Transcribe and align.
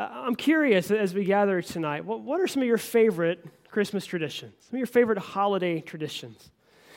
Uh, 0.00 0.08
I'm 0.10 0.34
curious 0.34 0.90
as 0.90 1.12
we 1.12 1.24
gather 1.24 1.60
tonight, 1.60 2.06
what, 2.06 2.22
what 2.22 2.40
are 2.40 2.46
some 2.46 2.62
of 2.62 2.66
your 2.66 2.78
favorite 2.78 3.44
Christmas 3.70 4.06
traditions? 4.06 4.54
Some 4.60 4.76
of 4.76 4.78
your 4.78 4.86
favorite 4.86 5.18
holiday 5.18 5.82
traditions? 5.82 6.52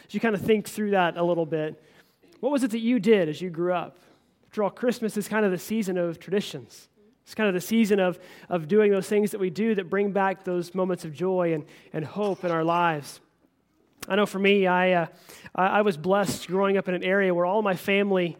As 0.07 0.13
you 0.13 0.21
kind 0.21 0.33
of 0.33 0.39
think 0.39 0.69
through 0.69 0.91
that 0.91 1.17
a 1.17 1.23
little 1.23 1.45
bit, 1.45 1.83
what 2.39 2.49
was 2.53 2.63
it 2.63 2.71
that 2.71 2.79
you 2.79 2.99
did 2.99 3.27
as 3.27 3.41
you 3.41 3.49
grew 3.49 3.73
up? 3.73 3.97
After 4.47 4.63
all, 4.63 4.69
Christmas 4.69 5.17
is 5.17 5.27
kind 5.27 5.43
of 5.43 5.51
the 5.51 5.57
season 5.57 5.97
of 5.97 6.17
traditions. 6.17 6.87
It's 7.25 7.35
kind 7.35 7.49
of 7.49 7.53
the 7.53 7.59
season 7.59 7.99
of, 7.99 8.19
of 8.47 8.69
doing 8.69 8.89
those 8.89 9.09
things 9.09 9.31
that 9.31 9.39
we 9.41 9.49
do 9.49 9.75
that 9.75 9.89
bring 9.89 10.13
back 10.13 10.45
those 10.45 10.73
moments 10.73 11.03
of 11.03 11.13
joy 11.13 11.53
and, 11.53 11.65
and 11.91 12.05
hope 12.05 12.45
in 12.45 12.51
our 12.51 12.63
lives. 12.63 13.19
I 14.07 14.15
know 14.15 14.25
for 14.25 14.39
me, 14.39 14.65
I, 14.65 14.93
uh, 14.93 15.05
I 15.55 15.81
was 15.81 15.97
blessed 15.97 16.47
growing 16.47 16.77
up 16.77 16.87
in 16.87 16.95
an 16.95 17.03
area 17.03 17.33
where 17.33 17.45
all 17.45 17.63
my 17.63 17.75
family 17.75 18.37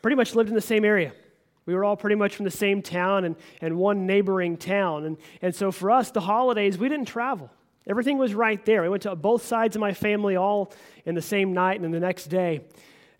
pretty 0.00 0.14
much 0.14 0.34
lived 0.34 0.48
in 0.48 0.54
the 0.54 0.62
same 0.62 0.86
area. 0.86 1.12
We 1.66 1.74
were 1.74 1.84
all 1.84 1.96
pretty 1.96 2.16
much 2.16 2.36
from 2.36 2.44
the 2.44 2.50
same 2.50 2.80
town 2.80 3.24
and, 3.24 3.36
and 3.60 3.76
one 3.76 4.06
neighboring 4.06 4.56
town. 4.56 5.04
And, 5.04 5.16
and 5.42 5.54
so 5.54 5.72
for 5.72 5.90
us, 5.90 6.10
the 6.12 6.20
holidays, 6.20 6.78
we 6.78 6.88
didn't 6.88 7.08
travel. 7.08 7.50
Everything 7.88 8.18
was 8.18 8.34
right 8.34 8.64
there. 8.64 8.82
We 8.82 8.88
went 8.88 9.02
to 9.02 9.14
both 9.14 9.44
sides 9.44 9.76
of 9.76 9.80
my 9.80 9.92
family 9.92 10.36
all 10.36 10.72
in 11.04 11.14
the 11.14 11.22
same 11.22 11.52
night 11.52 11.76
and 11.76 11.84
in 11.84 11.90
the 11.90 12.00
next 12.00 12.26
day. 12.26 12.62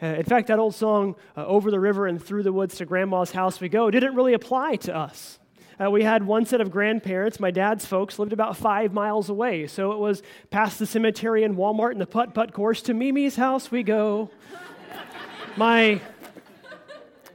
Uh, 0.02 0.06
in 0.06 0.24
fact, 0.24 0.48
that 0.48 0.58
old 0.58 0.74
song, 0.74 1.16
uh, 1.36 1.46
Over 1.46 1.70
the 1.70 1.80
River 1.80 2.06
and 2.06 2.22
Through 2.22 2.42
the 2.42 2.52
Woods 2.52 2.76
to 2.76 2.86
Grandma's 2.86 3.32
House 3.32 3.60
We 3.60 3.68
Go, 3.68 3.90
didn't 3.90 4.14
really 4.14 4.34
apply 4.34 4.76
to 4.76 4.94
us. 4.94 5.38
Uh, 5.82 5.90
we 5.90 6.02
had 6.02 6.22
one 6.22 6.46
set 6.46 6.60
of 6.60 6.70
grandparents. 6.70 7.38
My 7.38 7.50
dad's 7.50 7.84
folks 7.84 8.18
lived 8.18 8.32
about 8.32 8.56
five 8.56 8.92
miles 8.92 9.28
away. 9.28 9.66
So 9.66 9.92
it 9.92 9.98
was 9.98 10.22
past 10.50 10.78
the 10.78 10.86
cemetery 10.86 11.44
and 11.44 11.56
Walmart 11.56 11.92
and 11.92 12.00
the 12.00 12.06
putt 12.06 12.34
putt 12.34 12.52
course 12.52 12.80
to 12.82 12.94
Mimi's 12.94 13.36
house 13.36 13.70
we 13.70 13.82
go. 13.82 14.30
my 15.56 16.00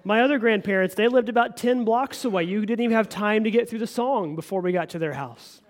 my 0.03 0.21
other 0.21 0.39
grandparents, 0.39 0.95
they 0.95 1.07
lived 1.07 1.29
about 1.29 1.57
10 1.57 1.83
blocks 1.83 2.25
away. 2.25 2.43
You 2.43 2.65
didn't 2.65 2.83
even 2.83 2.95
have 2.95 3.09
time 3.09 3.43
to 3.43 3.51
get 3.51 3.69
through 3.69 3.79
the 3.79 3.87
song 3.87 4.35
before 4.35 4.61
we 4.61 4.71
got 4.71 4.89
to 4.89 4.99
their 4.99 5.13
house. 5.13 5.61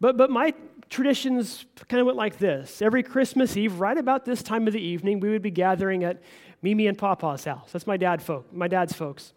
But, 0.00 0.16
but 0.16 0.30
my 0.30 0.54
traditions 0.88 1.66
kind 1.88 2.00
of 2.00 2.06
went 2.06 2.16
like 2.16 2.38
this. 2.38 2.82
Every 2.82 3.02
Christmas 3.02 3.56
Eve, 3.56 3.80
right 3.80 3.96
about 3.96 4.24
this 4.24 4.42
time 4.42 4.66
of 4.66 4.72
the 4.72 4.80
evening, 4.80 5.20
we 5.20 5.30
would 5.30 5.42
be 5.42 5.50
gathering 5.50 6.04
at 6.04 6.22
Mimi 6.62 6.86
and 6.86 6.98
Papa's 6.98 7.44
house. 7.44 7.72
That's 7.72 7.86
my 7.86 7.96
dad 7.96 8.22
folk, 8.22 8.52
my 8.52 8.68
dad's 8.68 8.92
folks. 8.92 9.32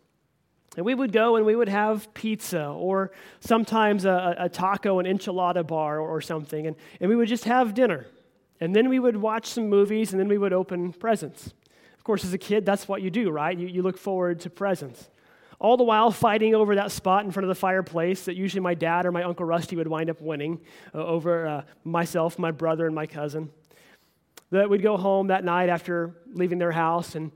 And 0.75 0.86
we 0.86 0.95
would 0.95 1.12
go 1.12 1.36
and 1.36 1.45
we 1.45 1.56
would 1.56 1.69
have 1.69 2.12
pizza 2.14 2.66
or 2.66 3.12
sometimes 3.40 4.06
a, 4.06 4.36
a 4.40 4.50
taco 4.50 5.00
and 5.00 5.08
enchilada 5.08 5.66
bar 5.66 6.00
or, 6.00 6.09
or 6.09 6.22
something. 6.22 6.66
And, 6.66 6.75
and 7.00 7.09
we 7.09 7.16
would 7.16 7.28
just 7.28 7.45
have 7.45 7.73
dinner. 7.75 8.08
And 8.59 8.75
then 8.75 8.90
we 8.90 8.97
would 8.97 9.17
watch 9.17 9.45
some 9.45 9.69
movies 9.69 10.12
and 10.12 10.19
then 10.19 10.28
we 10.28 10.38
would 10.38 10.53
open 10.53 10.94
presents. 10.94 11.53
Of 12.04 12.06
course, 12.06 12.26
as 12.26 12.34
a 12.34 12.38
kid, 12.38 12.66
that's 12.66 12.86
what 12.86 13.02
you 13.02 13.09
do, 13.09 13.32
right? 13.32 13.58
You, 13.58 13.66
you 13.66 13.82
look 13.82 13.98
forward 13.98 14.42
to 14.42 14.50
presents. 14.50 15.09
All 15.58 15.78
the 15.78 15.86
while 15.86 16.12
fighting 16.12 16.54
over 16.54 16.76
that 16.76 16.92
spot 16.92 17.23
in 17.23 17.32
front 17.32 17.46
of 17.46 17.48
the 17.48 17.56
fireplace 17.56 18.26
that 18.26 18.36
usually 18.36 18.59
my 18.59 18.73
dad 18.73 19.06
or 19.06 19.14
my 19.14 19.23
Uncle 19.23 19.46
Rusty 19.46 19.78
would 19.78 19.88
wind 19.88 20.09
up 20.09 20.20
winning 20.20 20.59
uh, 20.94 20.98
over 20.98 21.48
uh, 21.48 21.62
myself, 21.86 22.38
my 22.38 22.52
brother, 22.52 22.86
and 22.86 22.94
my 22.94 23.08
cousin. 23.08 23.52
That 24.50 24.70
we'd 24.70 24.81
go 24.81 24.98
home 24.98 25.28
that 25.28 25.46
night 25.46 25.70
after 25.70 26.14
leaving 26.34 26.58
their 26.58 26.74
house 26.74 27.16
and 27.16 27.31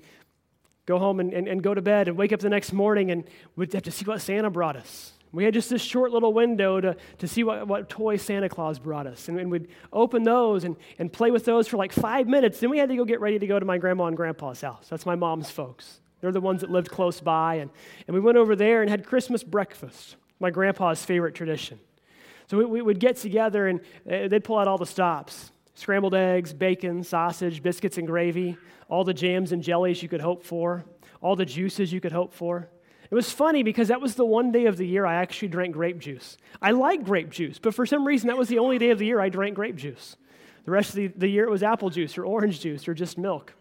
go 0.86 1.00
home 1.00 1.22
and, 1.22 1.32
and, 1.34 1.48
and 1.48 1.64
go 1.64 1.74
to 1.74 1.82
bed 1.82 2.10
and 2.10 2.18
wake 2.18 2.34
up 2.34 2.42
the 2.42 2.50
next 2.50 2.74
morning 2.74 3.10
and 3.10 3.24
we'd 3.56 3.72
have 3.72 3.84
to 3.84 3.92
see 3.92 4.04
what 4.04 4.20
Santa 4.20 4.50
brought 4.50 4.76
us. 4.76 5.14
We 5.38 5.44
had 5.44 5.54
just 5.54 5.70
this 5.70 5.84
short 5.84 6.12
little 6.12 6.34
window 6.34 6.82
to, 6.82 6.98
to 7.20 7.28
see 7.28 7.44
what, 7.44 7.68
what 7.68 7.90
toys 7.90 8.24
Santa 8.24 8.50
Claus 8.50 8.80
brought 8.80 9.06
us. 9.06 9.28
And, 9.28 9.40
and 9.40 9.52
we'd 9.52 9.68
open 9.94 10.24
those 10.24 10.64
and, 10.64 10.76
and 10.98 11.14
play 11.14 11.30
with 11.30 11.46
those 11.46 11.68
for 11.68 11.78
like 11.78 11.94
five 11.94 12.28
minutes. 12.28 12.60
Then 12.60 12.72
we 12.72 12.80
had 12.80 12.90
to 12.90 12.96
go 12.96 13.06
get 13.06 13.22
ready 13.22 13.38
to 13.38 13.46
go 13.46 13.60
to 13.60 13.66
my 13.66 13.78
grandma 13.78 14.06
and 14.06 14.18
grandpa's 14.18 14.62
house. 14.62 14.88
That's 14.90 15.06
my 15.06 15.14
mom's 15.14 15.52
folks. 15.52 16.00
They're 16.22 16.32
the 16.32 16.42
ones 16.42 16.62
that 16.62 16.72
lived 16.72 16.90
close 16.90 17.22
by. 17.22 17.56
And, 17.56 17.70
and 18.08 18.16
we 18.16 18.20
went 18.20 18.40
over 18.40 18.56
there 18.56 18.82
and 18.82 18.90
had 18.90 19.06
Christmas 19.06 19.44
breakfast, 19.44 20.16
my 20.40 20.50
grandpa's 20.50 21.06
favorite 21.06 21.36
tradition. 21.36 21.80
So 22.48 22.58
we, 22.58 22.66
we 22.66 22.82
would 22.82 23.00
get 23.00 23.18
together 23.18 23.68
and 23.68 23.82
uh, 24.12 24.30
they'd 24.30 24.44
pull 24.44 24.58
out 24.58 24.68
all 24.68 24.80
the 24.80 24.88
stops 24.88 25.52
scrambled 25.76 26.16
eggs, 26.16 26.52
bacon, 26.52 27.04
sausage, 27.04 27.62
biscuits 27.62 28.00
and 28.00 28.08
gravy, 28.08 28.58
all 28.90 29.04
the 29.04 29.14
jams 29.14 29.52
and 29.52 29.62
jellies 29.62 30.02
you 30.02 30.10
could 30.10 30.22
hope 30.22 30.44
for, 30.44 30.84
all 31.22 31.36
the 31.36 31.46
juices 31.46 31.94
you 31.94 32.02
could 32.02 32.12
hope 32.12 32.34
for. 32.34 32.68
It 33.10 33.16
was 33.16 33.32
funny 33.32 33.64
because 33.64 33.88
that 33.88 34.02
was 34.02 34.16
the 34.16 34.26
one 34.26 34.52
day 34.52 34.66
of 34.66 34.78
the 34.78 34.86
year 34.86 35.06
I 35.06 35.16
actually 35.16 35.48
drank 35.48 35.74
grape 35.74 36.00
juice. 36.00 36.38
I 36.62 36.72
like 36.72 37.04
grape 37.06 37.30
juice, 37.30 37.58
but 37.58 37.74
for 37.74 37.86
some 37.86 38.06
reason 38.06 38.28
that 38.28 38.38
was 38.38 38.50
the 38.50 38.60
only 38.60 38.78
day 38.78 38.90
of 38.90 39.00
the 39.00 39.06
year 39.06 39.22
I 39.22 39.30
drank 39.30 39.56
grape 39.56 39.78
juice. 39.78 40.18
The 40.66 40.72
rest 40.72 40.90
of 40.90 40.96
the, 40.96 41.08
the 41.08 41.30
year 41.30 41.46
it 41.46 41.50
was 41.50 41.64
apple 41.64 41.90
juice 41.90 42.18
or 42.18 42.26
orange 42.26 42.60
juice 42.60 42.88
or 42.88 42.94
just 42.94 43.18
milk. 43.18 43.54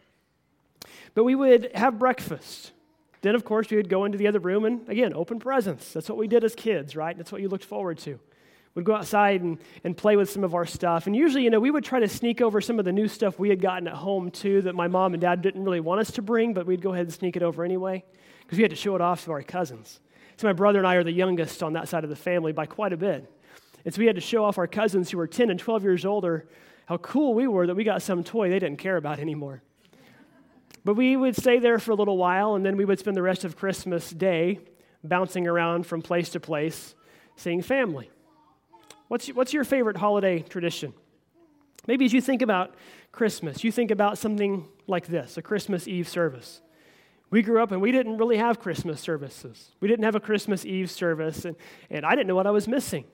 But 1.14 1.22
we 1.24 1.36
would 1.36 1.70
have 1.74 1.98
breakfast. 1.98 2.72
Then, 3.22 3.34
of 3.34 3.44
course, 3.44 3.70
we 3.70 3.76
would 3.76 3.88
go 3.88 4.04
into 4.04 4.18
the 4.18 4.26
other 4.26 4.40
room 4.40 4.64
and, 4.64 4.88
again, 4.88 5.14
open 5.14 5.38
presents. 5.38 5.92
That's 5.92 6.08
what 6.08 6.18
we 6.18 6.28
did 6.28 6.44
as 6.44 6.54
kids, 6.54 6.94
right? 6.94 7.16
That's 7.16 7.32
what 7.32 7.40
you 7.40 7.48
looked 7.48 7.64
forward 7.64 7.98
to. 7.98 8.18
We'd 8.74 8.84
go 8.84 8.94
outside 8.94 9.40
and, 9.40 9.58
and 9.84 9.96
play 9.96 10.16
with 10.16 10.28
some 10.28 10.44
of 10.44 10.54
our 10.54 10.66
stuff. 10.66 11.06
And 11.06 11.16
usually, 11.16 11.42
you 11.42 11.50
know, 11.50 11.58
we 11.58 11.70
would 11.70 11.84
try 11.84 11.98
to 11.98 12.08
sneak 12.08 12.42
over 12.42 12.60
some 12.60 12.78
of 12.78 12.84
the 12.84 12.92
new 12.92 13.08
stuff 13.08 13.38
we 13.38 13.48
had 13.48 13.60
gotten 13.60 13.88
at 13.88 13.94
home, 13.94 14.30
too, 14.30 14.62
that 14.62 14.74
my 14.74 14.86
mom 14.86 15.14
and 15.14 15.20
dad 15.20 15.40
didn't 15.40 15.64
really 15.64 15.80
want 15.80 16.00
us 16.00 16.10
to 16.12 16.22
bring, 16.22 16.52
but 16.52 16.66
we'd 16.66 16.82
go 16.82 16.92
ahead 16.92 17.06
and 17.06 17.14
sneak 17.14 17.36
it 17.36 17.42
over 17.42 17.64
anyway 17.64 18.04
because 18.46 18.58
we 18.58 18.62
had 18.62 18.70
to 18.70 18.76
show 18.76 18.94
it 18.94 19.00
off 19.00 19.24
to 19.24 19.32
our 19.32 19.42
cousins. 19.42 20.00
So 20.36 20.46
my 20.46 20.52
brother 20.52 20.78
and 20.78 20.86
I 20.86 20.94
are 20.94 21.04
the 21.04 21.12
youngest 21.12 21.62
on 21.62 21.72
that 21.72 21.88
side 21.88 22.04
of 22.04 22.10
the 22.10 22.16
family 22.16 22.52
by 22.52 22.66
quite 22.66 22.92
a 22.92 22.96
bit. 22.96 23.30
And 23.84 23.92
so 23.92 23.98
we 23.98 24.06
had 24.06 24.16
to 24.16 24.20
show 24.20 24.44
off 24.44 24.58
our 24.58 24.66
cousins 24.66 25.10
who 25.10 25.18
were 25.18 25.26
10 25.26 25.50
and 25.50 25.58
12 25.58 25.82
years 25.82 26.04
older 26.04 26.46
how 26.86 26.98
cool 26.98 27.34
we 27.34 27.48
were 27.48 27.66
that 27.66 27.74
we 27.74 27.84
got 27.84 28.00
some 28.00 28.22
toy 28.22 28.48
they 28.48 28.58
didn't 28.58 28.78
care 28.78 28.96
about 28.96 29.18
anymore. 29.18 29.62
But 30.84 30.94
we 30.94 31.16
would 31.16 31.34
stay 31.34 31.58
there 31.58 31.80
for 31.80 31.90
a 31.90 31.94
little 31.96 32.16
while, 32.16 32.54
and 32.54 32.64
then 32.64 32.76
we 32.76 32.84
would 32.84 33.00
spend 33.00 33.16
the 33.16 33.22
rest 33.22 33.44
of 33.44 33.56
Christmas 33.56 34.10
Day 34.10 34.60
bouncing 35.02 35.48
around 35.48 35.84
from 35.84 36.00
place 36.00 36.30
to 36.30 36.40
place, 36.40 36.94
seeing 37.34 37.60
family. 37.60 38.08
What's, 39.08 39.26
what's 39.28 39.52
your 39.52 39.64
favorite 39.64 39.96
holiday 39.96 40.42
tradition? 40.42 40.94
Maybe 41.88 42.04
as 42.04 42.12
you 42.12 42.20
think 42.20 42.40
about 42.40 42.74
Christmas, 43.10 43.64
you 43.64 43.72
think 43.72 43.90
about 43.90 44.16
something 44.16 44.68
like 44.86 45.06
this 45.08 45.36
a 45.36 45.42
Christmas 45.42 45.88
Eve 45.88 46.08
service. 46.08 46.60
We 47.30 47.42
grew 47.42 47.62
up 47.62 47.72
and 47.72 47.80
we 47.80 47.92
didn't 47.92 48.18
really 48.18 48.36
have 48.36 48.60
Christmas 48.60 49.00
services. 49.00 49.72
We 49.80 49.88
didn't 49.88 50.04
have 50.04 50.14
a 50.14 50.20
Christmas 50.20 50.64
Eve 50.64 50.90
service, 50.90 51.44
and, 51.44 51.56
and 51.90 52.06
I 52.06 52.10
didn't 52.10 52.28
know 52.28 52.36
what 52.36 52.46
I 52.46 52.52
was 52.52 52.68
missing. 52.68 53.04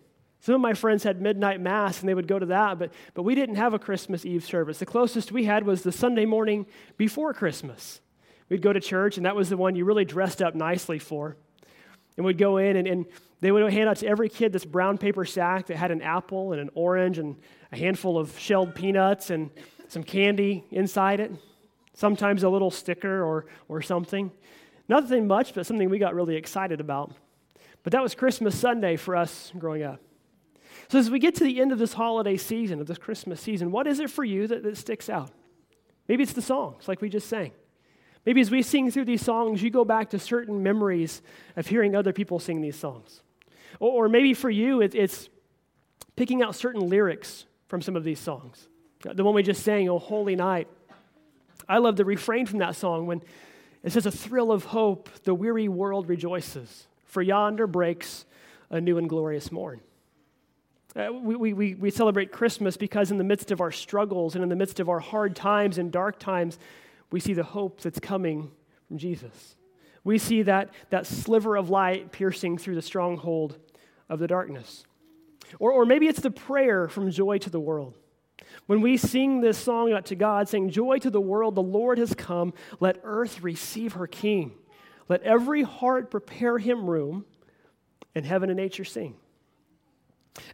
Some 0.40 0.54
of 0.56 0.60
my 0.60 0.74
friends 0.74 1.04
had 1.04 1.22
midnight 1.22 1.60
mass 1.60 2.00
and 2.00 2.08
they 2.08 2.14
would 2.14 2.26
go 2.26 2.38
to 2.38 2.46
that, 2.46 2.78
but, 2.78 2.92
but 3.14 3.22
we 3.22 3.34
didn't 3.34 3.54
have 3.54 3.74
a 3.74 3.78
Christmas 3.78 4.26
Eve 4.26 4.44
service. 4.44 4.78
The 4.78 4.86
closest 4.86 5.30
we 5.30 5.44
had 5.44 5.64
was 5.64 5.82
the 5.82 5.92
Sunday 5.92 6.26
morning 6.26 6.66
before 6.96 7.32
Christmas. 7.32 8.00
We'd 8.48 8.60
go 8.60 8.72
to 8.72 8.80
church, 8.80 9.16
and 9.16 9.24
that 9.24 9.36
was 9.36 9.48
the 9.48 9.56
one 9.56 9.76
you 9.76 9.84
really 9.84 10.04
dressed 10.04 10.42
up 10.42 10.54
nicely 10.54 10.98
for. 10.98 11.36
And 12.16 12.26
we'd 12.26 12.38
go 12.38 12.58
in, 12.58 12.76
and, 12.76 12.88
and 12.88 13.06
they 13.40 13.50
would 13.50 13.72
hand 13.72 13.88
out 13.88 13.96
to 13.98 14.06
every 14.06 14.28
kid 14.28 14.52
this 14.52 14.64
brown 14.64 14.98
paper 14.98 15.24
sack 15.24 15.68
that 15.68 15.76
had 15.76 15.90
an 15.90 16.02
apple 16.02 16.52
and 16.52 16.60
an 16.60 16.70
orange 16.74 17.18
and 17.18 17.36
a 17.70 17.78
handful 17.78 18.18
of 18.18 18.36
shelled 18.38 18.74
peanuts 18.74 19.30
and 19.30 19.48
some 19.88 20.02
candy 20.02 20.64
inside 20.70 21.20
it 21.20 21.32
sometimes 21.94 22.42
a 22.42 22.48
little 22.48 22.70
sticker 22.70 23.22
or, 23.22 23.46
or 23.68 23.82
something. 23.82 24.30
Nothing 24.88 25.26
much, 25.26 25.54
but 25.54 25.66
something 25.66 25.88
we 25.88 25.98
got 25.98 26.14
really 26.14 26.36
excited 26.36 26.80
about. 26.80 27.12
But 27.82 27.92
that 27.92 28.02
was 28.02 28.14
Christmas 28.14 28.58
Sunday 28.58 28.96
for 28.96 29.16
us 29.16 29.52
growing 29.58 29.82
up. 29.82 30.00
So, 30.88 30.98
as 30.98 31.10
we 31.10 31.18
get 31.18 31.34
to 31.36 31.44
the 31.44 31.60
end 31.60 31.72
of 31.72 31.78
this 31.78 31.94
holiday 31.94 32.36
season, 32.36 32.80
of 32.80 32.86
this 32.86 32.98
Christmas 32.98 33.40
season, 33.40 33.70
what 33.70 33.86
is 33.86 34.00
it 34.00 34.10
for 34.10 34.24
you 34.24 34.46
that, 34.46 34.62
that 34.62 34.76
sticks 34.76 35.08
out? 35.08 35.30
Maybe 36.08 36.22
it's 36.22 36.32
the 36.32 36.42
songs, 36.42 36.88
like 36.88 37.00
we 37.00 37.08
just 37.08 37.28
sang. 37.28 37.52
Maybe 38.24 38.40
as 38.40 38.50
we 38.50 38.62
sing 38.62 38.90
through 38.90 39.06
these 39.06 39.22
songs, 39.22 39.62
you 39.62 39.70
go 39.70 39.84
back 39.84 40.10
to 40.10 40.18
certain 40.18 40.62
memories 40.62 41.22
of 41.56 41.66
hearing 41.66 41.96
other 41.96 42.12
people 42.12 42.38
sing 42.38 42.60
these 42.60 42.76
songs. 42.76 43.22
Or, 43.80 44.04
or 44.04 44.08
maybe 44.08 44.34
for 44.34 44.50
you, 44.50 44.80
it, 44.80 44.94
it's 44.94 45.28
picking 46.16 46.42
out 46.42 46.54
certain 46.54 46.88
lyrics 46.88 47.46
from 47.66 47.82
some 47.82 47.96
of 47.96 48.04
these 48.04 48.18
songs. 48.18 48.68
The 49.00 49.24
one 49.24 49.34
we 49.34 49.42
just 49.42 49.62
sang, 49.62 49.88
Oh 49.88 49.98
Holy 49.98 50.36
Night, 50.36 50.68
I 51.68 51.78
love 51.78 51.96
the 51.96 52.04
refrain 52.04 52.46
from 52.46 52.58
that 52.58 52.76
song 52.76 53.06
when 53.06 53.22
it 53.82 53.92
says, 53.92 54.06
A 54.06 54.10
thrill 54.10 54.52
of 54.52 54.64
hope, 54.66 55.10
the 55.24 55.34
weary 55.34 55.68
world 55.68 56.08
rejoices, 56.08 56.86
for 57.04 57.22
yonder 57.22 57.66
breaks 57.66 58.24
a 58.70 58.80
new 58.80 58.98
and 58.98 59.08
glorious 59.08 59.52
morn. 59.52 59.80
Uh, 60.94 61.08
we, 61.12 61.52
we, 61.52 61.74
we 61.74 61.90
celebrate 61.90 62.32
Christmas 62.32 62.76
because, 62.76 63.10
in 63.10 63.18
the 63.18 63.24
midst 63.24 63.50
of 63.50 63.60
our 63.60 63.72
struggles 63.72 64.34
and 64.34 64.42
in 64.42 64.50
the 64.50 64.56
midst 64.56 64.78
of 64.78 64.88
our 64.88 65.00
hard 65.00 65.34
times 65.34 65.78
and 65.78 65.90
dark 65.90 66.18
times, 66.18 66.58
we 67.10 67.20
see 67.20 67.32
the 67.32 67.42
hope 67.42 67.80
that's 67.80 67.98
coming 67.98 68.50
from 68.88 68.98
Jesus. 68.98 69.56
We 70.04 70.18
see 70.18 70.42
that, 70.42 70.70
that 70.90 71.06
sliver 71.06 71.56
of 71.56 71.70
light 71.70 72.12
piercing 72.12 72.58
through 72.58 72.74
the 72.74 72.82
stronghold 72.82 73.58
of 74.08 74.18
the 74.18 74.26
darkness. 74.26 74.84
Or, 75.58 75.72
or 75.72 75.86
maybe 75.86 76.08
it's 76.08 76.20
the 76.20 76.30
prayer 76.30 76.88
from 76.88 77.10
joy 77.10 77.38
to 77.38 77.50
the 77.50 77.60
world. 77.60 77.96
When 78.66 78.80
we 78.80 78.96
sing 78.96 79.40
this 79.40 79.58
song 79.58 79.92
out 79.92 80.06
to 80.06 80.14
God, 80.14 80.48
saying, 80.48 80.70
Joy 80.70 80.98
to 80.98 81.10
the 81.10 81.20
world, 81.20 81.54
the 81.54 81.62
Lord 81.62 81.98
has 81.98 82.14
come, 82.14 82.54
let 82.80 83.00
earth 83.02 83.42
receive 83.42 83.94
her 83.94 84.06
King. 84.06 84.52
Let 85.08 85.22
every 85.22 85.62
heart 85.62 86.10
prepare 86.10 86.58
him 86.58 86.88
room, 86.88 87.24
and 88.14 88.24
heaven 88.24 88.50
and 88.50 88.56
nature 88.56 88.84
sing. 88.84 89.16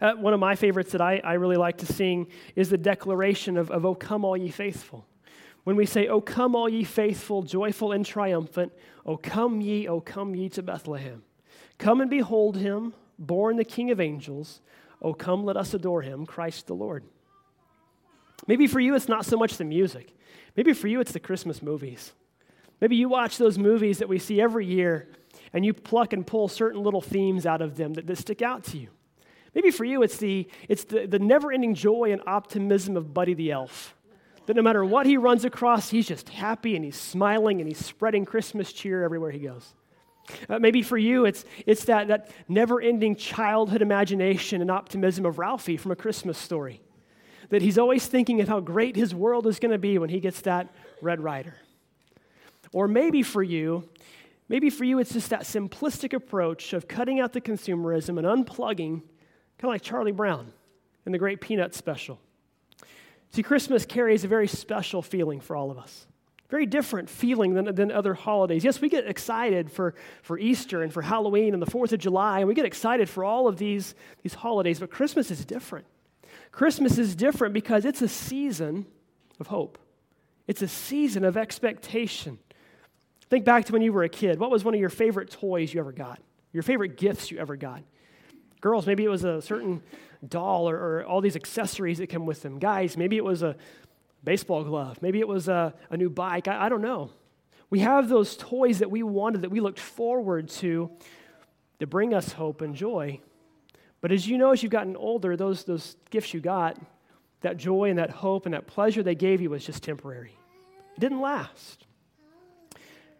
Uh, 0.01 0.15
one 0.15 0.35
of 0.35 0.41
my 0.41 0.57
favorites 0.57 0.93
that 0.93 1.01
I, 1.01 1.21
I 1.23 1.35
really 1.35 1.57
like 1.57 1.79
to 1.79 1.87
sing 1.87 2.27
is 2.57 2.69
the 2.69 2.79
declaration 2.79 3.57
of, 3.57 3.71
of, 3.71 3.85
O 3.85 3.95
come, 3.95 4.25
all 4.25 4.37
ye 4.37 4.49
faithful. 4.49 5.07
When 5.65 5.77
we 5.77 5.87
say, 5.87 6.09
O 6.09 6.21
come, 6.21 6.57
all 6.57 6.69
ye 6.69 6.83
faithful, 6.83 7.43
joyful 7.43 7.93
and 7.93 8.05
triumphant, 8.05 8.73
O 9.07 9.17
come 9.17 9.61
ye, 9.61 9.87
O 9.87 10.01
come 10.01 10.35
ye 10.35 10.49
to 10.51 10.63
Bethlehem. 10.63 11.23
Come 11.79 12.01
and 12.01 12.11
behold 12.11 12.57
him, 12.57 12.95
born 13.19 13.57
the 13.57 13.65
King 13.65 13.91
of 13.91 14.01
angels. 14.01 14.61
Oh, 15.01 15.15
come, 15.15 15.45
let 15.45 15.57
us 15.57 15.75
adore 15.75 16.03
him, 16.03 16.27
Christ 16.27 16.67
the 16.67 16.75
Lord. 16.75 17.05
Maybe 18.47 18.67
for 18.67 18.81
you, 18.81 18.95
it's 18.95 19.09
not 19.09 19.25
so 19.25 19.37
much 19.37 19.57
the 19.57 19.65
music. 19.65 20.15
Maybe 20.57 20.73
for 20.73 20.89
you, 20.89 21.01
it's 21.01 21.13
the 21.13 21.21
Christmas 21.21 21.63
movies. 21.63 22.13
Maybe 22.81 22.97
you 22.97 23.09
watch 23.09 23.39
those 23.39 23.59
movies 23.59 23.99
that 23.99 24.09
we 24.09 24.19
see 24.19 24.41
every 24.41 24.67
year 24.67 25.09
and 25.53 25.65
you 25.65 25.73
pluck 25.73 26.13
and 26.13 26.27
pull 26.27 26.49
certain 26.49 26.83
little 26.83 27.01
themes 27.01 27.47
out 27.47 27.61
of 27.61 27.77
them 27.77 27.95
that, 27.95 28.07
that 28.07 28.19
stick 28.19 28.43
out 28.43 28.65
to 28.65 28.79
you. 28.79 28.89
Maybe 29.55 29.71
for 29.71 29.85
you, 29.85 30.03
it's 30.03 30.19
the, 30.19 30.49
it's 30.69 30.85
the, 30.85 31.07
the 31.07 31.19
never 31.19 31.51
ending 31.53 31.75
joy 31.75 32.13
and 32.13 32.23
optimism 32.27 32.97
of 32.97 33.13
Buddy 33.13 33.35
the 33.35 33.51
Elf. 33.51 33.95
That 34.47 34.55
no 34.55 34.63
matter 34.63 34.85
what 34.85 35.07
he 35.07 35.17
runs 35.17 35.45
across, 35.45 35.91
he's 35.91 36.07
just 36.07 36.29
happy 36.29 36.77
and 36.77 36.85
he's 36.85 36.97
smiling 36.97 37.61
and 37.61 37.69
he's 37.69 37.85
spreading 37.85 38.25
Christmas 38.25 38.73
cheer 38.73 39.03
everywhere 39.03 39.31
he 39.31 39.41
goes. 39.41 39.75
Uh, 40.49 40.59
maybe 40.59 40.83
for 40.83 40.99
you, 40.99 41.25
it's, 41.25 41.45
it's 41.67 41.85
that, 41.85 42.09
that 42.09 42.31
never 42.49 42.81
ending 42.81 43.17
childhood 43.17 43.83
imagination 43.83 44.61
and 44.61 44.71
optimism 44.71 45.27
of 45.27 45.39
Ralphie 45.39 45.77
from 45.77 45.91
a 45.91 45.97
Christmas 45.97 46.39
story. 46.39 46.81
That 47.51 47.63
he's 47.63 47.79
always 47.79 48.07
thinking 48.07 48.41
of 48.41 48.49
how 48.49 48.61
great 48.61 48.97
his 48.97 49.15
world 49.15 49.47
is 49.47 49.59
going 49.59 49.73
to 49.73 49.79
be 49.79 49.99
when 49.99 50.11
he 50.11 50.21
gets 50.21 50.43
that 50.43 50.69
Red 51.01 51.21
Ryder. 51.21 51.55
Or 52.73 52.89
maybe 52.89 53.23
for 53.23 53.43
you, 53.43 53.89
maybe 54.49 54.71
for 54.71 54.85
you, 54.85 54.99
it's 54.99 55.13
just 55.13 55.31
that 55.31 55.43
simplistic 55.43 56.13
approach 56.13 56.73
of 56.73 56.89
cutting 56.89 57.21
out 57.21 57.33
the 57.33 57.41
consumerism 57.41 58.19
and 58.19 58.27
unplugging, 58.27 59.01
kind 59.59 59.65
of 59.65 59.71
like 59.71 59.83
Charlie 59.83 60.13
Brown 60.13 60.53
in 61.07 61.13
the 61.13 61.19
Great 61.19 61.41
Peanut 61.41 61.75
Special. 61.75 62.21
See, 63.31 63.43
Christmas 63.43 63.85
carries 63.85 64.25
a 64.25 64.29
very 64.29 64.49
special 64.49 65.03
feeling 65.03 65.41
for 65.41 65.57
all 65.57 65.71
of 65.71 65.79
us. 65.79 66.07
Very 66.51 66.65
different 66.65 67.11
feeling 67.11 67.53
than, 67.53 67.75
than 67.75 67.93
other 67.93 68.15
holidays. 68.15 68.65
Yes, 68.65 68.81
we 68.81 68.89
get 68.89 69.07
excited 69.07 69.71
for, 69.71 69.95
for 70.23 70.39
Easter 70.39 70.83
and 70.83 70.93
for 70.93 71.03
Halloween 71.03 71.53
and 71.53 71.63
the 71.63 71.71
4th 71.71 71.93
of 71.93 71.99
July, 71.99 72.39
and 72.39 72.49
we 72.49 72.55
get 72.55 72.65
excited 72.65 73.09
for 73.09 73.23
all 73.23 73.47
of 73.47 73.59
these, 73.59 73.95
these 74.23 74.33
holidays, 74.33 74.81
but 74.81 74.91
Christmas 74.91 75.31
is 75.31 75.45
different. 75.45 75.87
Christmas 76.53 76.99
is 76.99 77.15
different 77.15 77.55
because 77.55 77.85
it's 77.85 78.03
a 78.03 78.09
season 78.09 78.87
of 79.41 79.47
hope, 79.47 79.79
it's 80.47 80.63
a 80.63 80.69
season 80.69 81.25
of 81.25 81.37
expectation. 81.37 82.39
Think 83.31 83.45
back 83.45 83.67
to 83.67 83.73
when 83.73 83.83
you 83.83 83.93
were 83.93 84.05
a 84.05 84.09
kid. 84.09 84.39
What 84.39 84.51
was 84.51 84.65
one 84.65 84.73
of 84.73 84.81
your 84.81 84.89
favorite 84.89 85.31
toys 85.31 85.75
you 85.75 85.81
ever 85.81 85.93
got? 85.93 86.19
Your 86.53 86.63
favorite 86.63 86.97
gifts 86.97 87.31
you 87.31 87.39
ever 87.39 87.57
got? 87.57 87.83
Girls, 88.63 88.87
maybe 88.87 89.05
it 89.05 89.09
was 89.09 89.25
a 89.25 89.43
certain 89.43 89.83
doll 90.27 90.69
or, 90.69 90.77
or 90.77 91.05
all 91.05 91.21
these 91.21 91.37
accessories 91.37 91.99
that 91.99 92.09
come 92.09 92.25
with 92.25 92.43
them. 92.43 92.59
Guys, 92.59 92.97
maybe 92.97 93.17
it 93.17 93.25
was 93.25 93.43
a 93.43 93.55
baseball 94.25 94.65
glove. 94.65 95.01
Maybe 95.03 95.21
it 95.21 95.29
was 95.29 95.49
a, 95.49 95.75
a 95.91 95.97
new 95.97 96.11
bike. 96.11 96.49
I, 96.49 96.67
I 96.67 96.69
don't 96.69 96.81
know. 96.83 97.11
We 97.71 97.81
have 97.81 98.09
those 98.09 98.37
toys 98.37 98.79
that 98.79 98.91
we 98.91 99.03
wanted, 99.03 99.43
that 99.43 99.51
we 99.51 99.61
looked 99.61 99.79
forward 99.79 100.49
to, 100.49 100.91
to 101.81 101.87
bring 101.87 102.15
us 102.15 102.33
hope 102.33 102.63
and 102.63 102.75
joy. 102.75 103.21
But 104.01 104.13
as 104.13 104.29
you 104.29 104.39
know, 104.39 104.53
as 104.53 104.63
you've 104.63 104.73
gotten 104.73 104.97
older, 104.97 105.37
those, 105.37 105.65
those 105.65 105.97
gifts 106.11 106.33
you 106.33 106.41
got, 106.41 106.79
that 107.41 107.57
joy 107.57 107.91
and 107.91 107.99
that 107.99 108.11
hope 108.11 108.47
and 108.47 108.55
that 108.55 108.67
pleasure 108.67 109.03
they 109.03 109.15
gave 109.15 109.41
you 109.41 109.51
was 109.51 109.65
just 109.65 109.83
temporary. 109.83 110.37
It 110.97 111.01
didn't 111.01 111.21
last. 111.21 111.87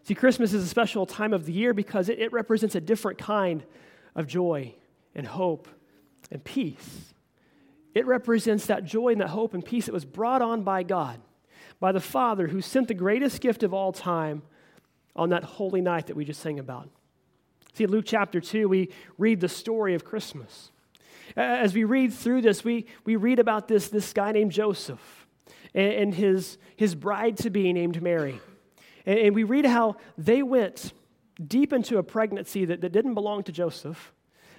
See, 0.05 0.15
Christmas 0.15 0.53
is 0.53 0.65
a 0.65 0.69
special 0.69 1.07
time 1.07 1.33
of 1.33 1.47
the 1.47 1.53
year 1.53 1.75
because 1.75 2.09
it, 2.09 2.19
it 2.19 2.33
represents 2.33 2.75
a 2.75 2.81
different 2.81 3.19
kind 3.19 3.63
of 4.15 4.27
joy 4.27 4.75
and 5.15 5.27
hope 5.27 5.69
and 6.31 6.43
peace. 6.43 7.15
It 7.95 8.07
represents 8.07 8.67
that 8.67 8.85
joy 8.85 9.11
and 9.11 9.21
that 9.21 9.29
hope 9.29 9.55
and 9.55 9.65
peace 9.65 9.87
that 9.87 9.93
was 9.93 10.05
brought 10.05 10.43
on 10.43 10.63
by 10.63 10.83
God, 10.83 11.21
by 11.81 11.93
the 11.93 12.01
Father 12.01 12.49
who 12.49 12.61
sent 12.61 12.89
the 12.89 12.95
greatest 12.95 13.41
gift 13.41 13.63
of 13.63 13.75
all 13.75 13.93
time 13.93 14.43
on 15.17 15.31
that 15.31 15.45
holy 15.45 15.81
night 15.81 16.07
that 16.07 16.17
we 16.17 16.25
just 16.25 16.41
sang 16.41 16.59
about. 16.59 16.89
See, 17.79 17.87
Luke 17.87 18.07
chapter 18.09 18.41
2, 18.41 18.69
we 18.69 18.89
read 19.19 19.39
the 19.39 19.49
story 19.49 19.95
of 19.95 20.05
Christmas. 20.05 20.73
As 21.37 21.73
we 21.75 21.85
read 21.85 22.13
through 22.13 22.43
this, 22.43 22.65
we, 22.65 22.87
we 23.05 23.15
read 23.15 23.39
about 23.39 23.69
this, 23.69 23.87
this 23.87 24.13
guy 24.13 24.33
named 24.33 24.51
Joseph 24.51 25.29
and, 25.73 25.93
and 25.93 26.13
his, 26.13 26.59
his 26.75 26.97
bride 26.97 27.37
to 27.37 27.51
be 27.51 27.73
named 27.73 28.03
Mary. 28.03 28.41
And, 29.07 29.19
and 29.21 29.33
we 29.37 29.45
read 29.45 29.65
how 29.65 29.95
they 30.17 30.43
went 30.43 30.93
deep 31.47 31.73
into 31.73 31.99
a 31.99 32.03
pregnancy 32.03 32.65
that, 32.65 32.81
that 32.81 32.91
didn't 32.91 33.15
belong 33.15 33.45
to 33.45 33.53
Joseph 33.53 34.13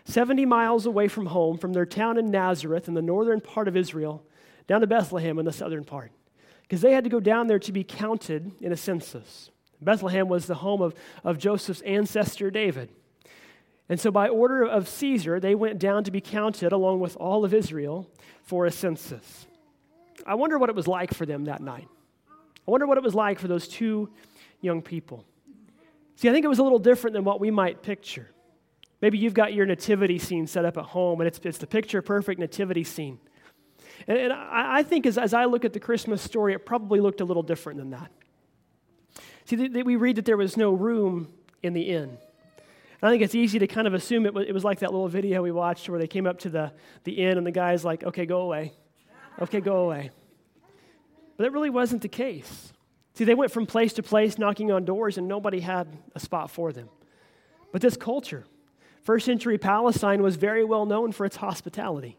70 0.05 0.45
miles 0.45 0.85
away 0.85 1.09
from 1.09 1.25
home, 1.25 1.57
from 1.57 1.73
their 1.73 1.85
town 1.85 2.17
in 2.17 2.31
Nazareth 2.31 2.87
in 2.87 2.93
the 2.93 3.01
northern 3.01 3.41
part 3.41 3.67
of 3.67 3.75
Israel, 3.75 4.23
down 4.65 4.79
to 4.79 4.87
Bethlehem 4.87 5.39
in 5.39 5.45
the 5.45 5.51
southern 5.51 5.83
part. 5.83 6.13
Because 6.61 6.79
they 6.79 6.93
had 6.93 7.03
to 7.03 7.09
go 7.09 7.19
down 7.19 7.47
there 7.47 7.59
to 7.59 7.73
be 7.73 7.83
counted 7.83 8.53
in 8.61 8.71
a 8.71 8.77
census. 8.77 9.51
Bethlehem 9.81 10.29
was 10.29 10.45
the 10.45 10.55
home 10.55 10.81
of, 10.81 10.95
of 11.25 11.37
Joseph's 11.37 11.81
ancestor 11.81 12.49
David. 12.49 12.89
And 13.89 13.99
so, 13.99 14.11
by 14.11 14.29
order 14.29 14.63
of 14.63 14.87
Caesar, 14.87 15.39
they 15.39 15.55
went 15.55 15.79
down 15.79 16.03
to 16.03 16.11
be 16.11 16.21
counted 16.21 16.71
along 16.71 16.99
with 16.99 17.17
all 17.17 17.43
of 17.43 17.53
Israel 17.53 18.07
for 18.43 18.65
a 18.65 18.71
census. 18.71 19.47
I 20.25 20.35
wonder 20.35 20.59
what 20.59 20.69
it 20.69 20.75
was 20.75 20.87
like 20.87 21.13
for 21.13 21.25
them 21.25 21.45
that 21.45 21.61
night. 21.61 21.87
I 22.29 22.71
wonder 22.71 22.85
what 22.85 22.97
it 22.97 23.03
was 23.03 23.15
like 23.15 23.39
for 23.39 23.47
those 23.47 23.67
two 23.67 24.09
young 24.61 24.83
people. 24.83 25.25
See, 26.17 26.29
I 26.29 26.31
think 26.31 26.45
it 26.45 26.49
was 26.49 26.59
a 26.59 26.63
little 26.63 26.79
different 26.79 27.15
than 27.15 27.23
what 27.23 27.39
we 27.39 27.49
might 27.49 27.81
picture. 27.81 28.29
Maybe 29.01 29.17
you've 29.17 29.33
got 29.33 29.53
your 29.53 29.65
nativity 29.65 30.19
scene 30.19 30.45
set 30.45 30.65
up 30.65 30.77
at 30.77 30.83
home, 30.83 31.21
and 31.21 31.27
it's, 31.27 31.39
it's 31.43 31.57
the 31.57 31.67
picture 31.67 32.01
perfect 32.01 32.39
nativity 32.39 32.83
scene. 32.83 33.17
And, 34.07 34.17
and 34.17 34.33
I, 34.33 34.79
I, 34.79 34.83
think 34.83 35.05
as, 35.05 35.17
as 35.17 35.33
I 35.33 35.45
look 35.45 35.65
at 35.65 35.73
the 35.73 35.79
Christmas 35.79 36.21
story, 36.21 36.53
it 36.53 36.65
probably 36.65 36.99
looked 36.99 37.21
a 37.21 37.25
little 37.25 37.43
different 37.43 37.79
than 37.79 37.91
that. 37.91 38.11
See, 39.45 39.55
th- 39.55 39.73
th- 39.73 39.85
we 39.85 39.95
read 39.95 40.17
that 40.17 40.25
there 40.25 40.37
was 40.37 40.57
no 40.57 40.73
room 40.73 41.33
in 41.63 41.73
the 41.73 41.83
inn. 41.89 42.17
And 43.01 43.09
I 43.09 43.11
think 43.11 43.23
it's 43.23 43.35
easy 43.35 43.59
to 43.59 43.67
kind 43.67 43.87
of 43.87 43.93
assume 43.93 44.25
it 44.25 44.33
was, 44.33 44.45
it 44.47 44.51
was 44.51 44.63
like 44.63 44.79
that 44.79 44.91
little 44.91 45.07
video 45.07 45.41
we 45.41 45.51
watched 45.51 45.89
where 45.89 45.99
they 45.99 46.07
came 46.07 46.27
up 46.27 46.39
to 46.39 46.49
the, 46.49 46.71
the 47.03 47.13
inn, 47.13 47.37
and 47.37 47.47
the 47.47 47.51
guy's 47.51 47.85
like, 47.85 48.03
okay, 48.03 48.25
go 48.25 48.41
away. 48.41 48.73
Okay, 49.41 49.61
go 49.61 49.77
away. 49.85 50.11
But 51.37 51.45
that 51.45 51.51
really 51.51 51.69
wasn't 51.69 52.01
the 52.01 52.09
case. 52.09 52.73
See, 53.13 53.23
they 53.23 53.35
went 53.35 53.51
from 53.51 53.65
place 53.65 53.93
to 53.93 54.03
place 54.03 54.37
knocking 54.37 54.71
on 54.71 54.85
doors, 54.85 55.17
and 55.17 55.27
nobody 55.27 55.61
had 55.61 55.87
a 56.13 56.19
spot 56.19 56.51
for 56.51 56.73
them. 56.73 56.89
But 57.71 57.81
this 57.81 57.95
culture, 57.95 58.45
First 59.01 59.25
century 59.25 59.57
Palestine 59.57 60.21
was 60.21 60.35
very 60.35 60.63
well 60.63 60.85
known 60.85 61.11
for 61.11 61.25
its 61.25 61.37
hospitality. 61.37 62.17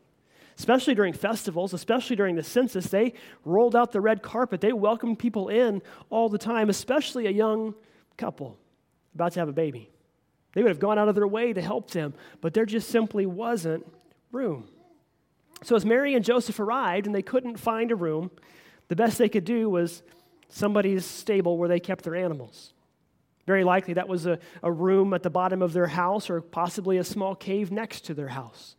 Especially 0.59 0.95
during 0.95 1.13
festivals, 1.13 1.73
especially 1.73 2.17
during 2.17 2.35
the 2.35 2.43
census, 2.43 2.89
they 2.89 3.15
rolled 3.45 3.75
out 3.75 3.93
the 3.93 4.01
red 4.01 4.23
carpet. 4.23 4.61
They 4.61 4.73
welcomed 4.73 5.19
people 5.19 5.49
in 5.49 5.83
all 6.11 6.29
the 6.29 6.39
time, 6.39 6.69
especially 6.69 7.27
a 7.27 7.31
young 7.31 7.75
couple 8.17 8.59
about 9.15 9.33
to 9.33 9.41
have 9.41 9.49
a 9.49 9.53
baby. 9.53 9.91
They 10.53 10.63
would 10.63 10.71
have 10.71 10.81
gone 10.81 10.99
out 10.99 11.09
of 11.09 11.15
their 11.15 11.27
way 11.27 11.53
to 11.53 11.63
help 11.63 11.91
them, 11.91 12.15
but 12.41 12.55
there 12.55 12.67
just 12.67 12.89
simply 12.89 13.27
wasn't 13.27 13.87
room. 14.33 14.69
So, 15.63 15.77
as 15.77 15.85
Mary 15.85 16.15
and 16.15 16.25
Joseph 16.25 16.59
arrived 16.59 17.07
and 17.07 17.15
they 17.15 17.23
couldn't 17.23 17.59
find 17.59 17.91
a 17.91 17.97
room, 17.97 18.31
the 18.89 18.97
best 18.97 19.19
they 19.19 19.29
could 19.29 19.45
do 19.45 19.69
was 19.69 20.03
somebody's 20.49 21.05
stable 21.05 21.59
where 21.59 21.69
they 21.69 21.81
kept 21.81 22.05
their 22.05 22.17
animals. 22.17 22.73
Very 23.47 23.65
likely 23.65 23.95
that 23.95 24.09
was 24.09 24.27
a, 24.27 24.39
a 24.63 24.71
room 24.71 25.15
at 25.15 25.23
the 25.23 25.31
bottom 25.31 25.63
of 25.63 25.73
their 25.73 25.87
house 25.87 26.31
or 26.31 26.41
possibly 26.41 26.99
a 26.99 27.05
small 27.05 27.35
cave 27.35 27.71
next 27.71 28.03
to 28.07 28.15
their 28.15 28.29
house. 28.29 28.77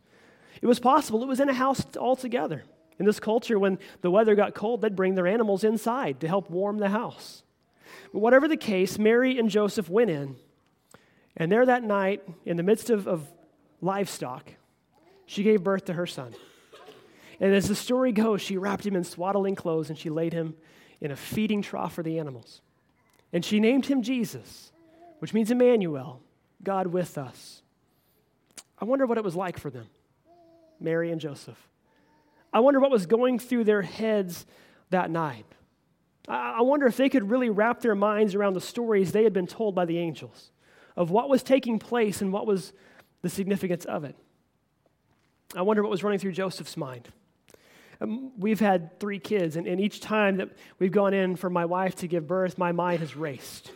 It 0.60 0.66
was 0.66 0.80
possible 0.80 1.22
it 1.22 1.28
was 1.28 1.40
in 1.40 1.48
a 1.48 1.54
house 1.54 1.84
altogether. 1.96 2.64
In 2.98 3.06
this 3.06 3.20
culture, 3.20 3.58
when 3.58 3.78
the 4.00 4.10
weather 4.10 4.34
got 4.34 4.54
cold, 4.54 4.82
they'd 4.82 4.94
bring 4.94 5.14
their 5.14 5.26
animals 5.26 5.64
inside 5.64 6.20
to 6.20 6.28
help 6.28 6.50
warm 6.50 6.78
the 6.78 6.90
house. 6.90 7.42
But 8.12 8.20
whatever 8.20 8.46
the 8.46 8.56
case, 8.56 8.98
Mary 8.98 9.38
and 9.38 9.50
Joseph 9.50 9.88
went 9.88 10.10
in, 10.10 10.36
and 11.36 11.50
there 11.50 11.64
that 11.64 11.82
night, 11.82 12.22
in 12.44 12.56
the 12.56 12.62
midst 12.62 12.90
of, 12.90 13.06
of 13.08 13.26
livestock, 13.80 14.52
she 15.26 15.42
gave 15.42 15.62
birth 15.62 15.86
to 15.86 15.94
her 15.94 16.06
son. 16.06 16.34
And 17.40 17.54
as 17.54 17.68
the 17.68 17.74
story 17.74 18.12
goes, 18.12 18.40
she 18.40 18.56
wrapped 18.56 18.86
him 18.86 18.94
in 18.94 19.04
swaddling 19.04 19.54
clothes 19.54 19.88
and 19.88 19.98
she 19.98 20.10
laid 20.10 20.32
him 20.32 20.54
in 21.00 21.10
a 21.10 21.16
feeding 21.16 21.62
trough 21.62 21.94
for 21.94 22.02
the 22.02 22.18
animals. 22.18 22.60
And 23.32 23.44
she 23.44 23.58
named 23.58 23.86
him 23.86 24.02
Jesus, 24.02 24.70
which 25.18 25.34
means 25.34 25.50
Emmanuel, 25.50 26.20
God 26.62 26.86
with 26.88 27.18
us. 27.18 27.62
I 28.78 28.84
wonder 28.84 29.06
what 29.06 29.18
it 29.18 29.24
was 29.24 29.34
like 29.34 29.58
for 29.58 29.70
them, 29.70 29.86
Mary 30.78 31.10
and 31.10 31.20
Joseph. 31.20 31.58
I 32.52 32.60
wonder 32.60 32.78
what 32.78 32.90
was 32.90 33.06
going 33.06 33.38
through 33.38 33.64
their 33.64 33.82
heads 33.82 34.44
that 34.90 35.10
night. 35.10 35.46
I 36.28 36.60
wonder 36.62 36.86
if 36.86 36.96
they 36.96 37.08
could 37.08 37.30
really 37.30 37.50
wrap 37.50 37.80
their 37.80 37.96
minds 37.96 38.34
around 38.34 38.54
the 38.54 38.60
stories 38.60 39.10
they 39.10 39.24
had 39.24 39.32
been 39.32 39.46
told 39.46 39.74
by 39.74 39.86
the 39.86 39.98
angels 39.98 40.52
of 40.96 41.10
what 41.10 41.28
was 41.28 41.42
taking 41.42 41.78
place 41.78 42.20
and 42.20 42.32
what 42.32 42.46
was 42.46 42.72
the 43.22 43.28
significance 43.28 43.84
of 43.84 44.04
it. 44.04 44.16
I 45.54 45.62
wonder 45.62 45.82
what 45.82 45.90
was 45.90 46.02
running 46.02 46.18
through 46.18 46.32
Joseph's 46.32 46.76
mind. 46.76 47.08
Um, 48.00 48.32
we've 48.38 48.60
had 48.60 48.98
three 48.98 49.18
kids, 49.18 49.56
and, 49.56 49.66
and 49.66 49.80
each 49.80 50.00
time 50.00 50.38
that 50.38 50.50
we've 50.78 50.92
gone 50.92 51.14
in 51.14 51.36
for 51.36 51.50
my 51.50 51.64
wife 51.64 51.94
to 51.96 52.08
give 52.08 52.26
birth, 52.26 52.58
my 52.58 52.72
mind 52.72 53.00
has 53.00 53.14
raced. 53.14 53.70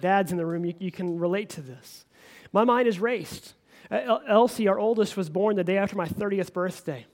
Dad's 0.00 0.32
in 0.32 0.38
the 0.38 0.46
room, 0.46 0.64
you, 0.64 0.74
you 0.78 0.90
can 0.90 1.18
relate 1.18 1.50
to 1.50 1.60
this. 1.60 2.04
My 2.52 2.64
mind 2.64 2.86
has 2.86 2.98
raced. 2.98 3.54
Elsie, 3.90 4.68
our 4.68 4.78
oldest, 4.78 5.16
was 5.16 5.30
born 5.30 5.56
the 5.56 5.64
day 5.64 5.78
after 5.78 5.96
my 5.96 6.06
30th 6.06 6.52
birthday. 6.52 7.06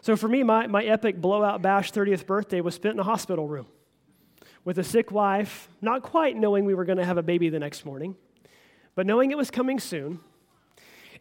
So 0.00 0.16
for 0.16 0.28
me, 0.28 0.42
my, 0.42 0.66
my 0.66 0.84
epic 0.84 1.20
blowout 1.20 1.62
bash 1.62 1.90
30th 1.90 2.26
birthday 2.26 2.60
was 2.60 2.74
spent 2.74 2.94
in 2.94 3.00
a 3.00 3.04
hospital 3.04 3.48
room 3.48 3.66
with 4.64 4.78
a 4.78 4.84
sick 4.84 5.10
wife, 5.10 5.68
not 5.80 6.02
quite 6.02 6.36
knowing 6.36 6.64
we 6.64 6.74
were 6.74 6.84
going 6.84 6.98
to 6.98 7.04
have 7.04 7.18
a 7.18 7.22
baby 7.22 7.48
the 7.48 7.58
next 7.58 7.84
morning, 7.84 8.16
but 8.94 9.06
knowing 9.06 9.30
it 9.30 9.36
was 9.36 9.50
coming 9.50 9.78
soon. 9.78 10.20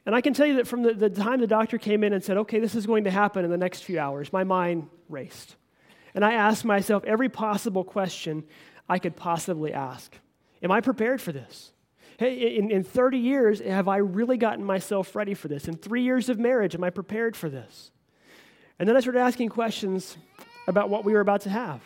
And 0.05 0.15
I 0.15 0.21
can 0.21 0.33
tell 0.33 0.45
you 0.45 0.55
that 0.57 0.67
from 0.67 0.83
the, 0.83 0.93
the 0.93 1.09
time 1.09 1.39
the 1.39 1.47
doctor 1.47 1.77
came 1.77 2.03
in 2.03 2.13
and 2.13 2.23
said, 2.23 2.37
okay, 2.37 2.59
this 2.59 2.75
is 2.75 2.85
going 2.85 3.05
to 3.05 3.11
happen 3.11 3.45
in 3.45 3.51
the 3.51 3.57
next 3.57 3.83
few 3.83 3.99
hours, 3.99 4.33
my 4.33 4.43
mind 4.43 4.89
raced. 5.09 5.55
And 6.13 6.23
I 6.23 6.33
asked 6.33 6.65
myself 6.65 7.03
every 7.05 7.29
possible 7.29 7.83
question 7.83 8.43
I 8.87 8.99
could 8.99 9.15
possibly 9.15 9.73
ask. 9.73 10.13
Am 10.61 10.71
I 10.71 10.81
prepared 10.81 11.21
for 11.21 11.31
this? 11.31 11.71
Hey, 12.17 12.57
in, 12.57 12.69
in 12.69 12.83
30 12.83 13.17
years, 13.17 13.59
have 13.59 13.87
I 13.87 13.97
really 13.97 14.37
gotten 14.37 14.63
myself 14.63 15.15
ready 15.15 15.33
for 15.33 15.47
this? 15.47 15.67
In 15.67 15.75
three 15.75 16.03
years 16.03 16.29
of 16.29 16.37
marriage, 16.37 16.75
am 16.75 16.83
I 16.83 16.89
prepared 16.89 17.35
for 17.35 17.49
this? 17.49 17.91
And 18.77 18.87
then 18.87 18.95
I 18.95 18.99
started 18.99 19.19
asking 19.19 19.49
questions 19.49 20.17
about 20.67 20.89
what 20.89 21.05
we 21.05 21.13
were 21.13 21.21
about 21.21 21.41
to 21.41 21.49
have. 21.49 21.81